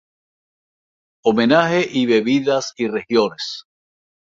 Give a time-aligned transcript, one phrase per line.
[1.23, 3.65] Homenaje y Bebidas y regiones.